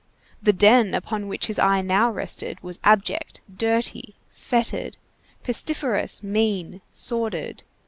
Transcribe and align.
The 0.41 0.51
den 0.51 0.95
upon 0.95 1.27
which 1.27 1.45
his 1.45 1.59
eye 1.59 1.81
now 1.81 2.09
rested 2.09 2.59
was 2.63 2.79
abject, 2.83 3.41
dirty, 3.55 4.15
fetid, 4.31 4.97
pestiferous, 5.43 6.23
mean, 6.23 6.81
sordid. 6.91 7.61